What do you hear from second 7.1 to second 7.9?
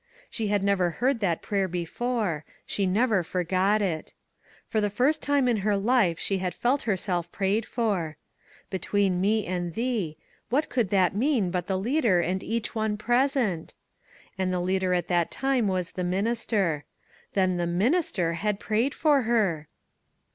prayed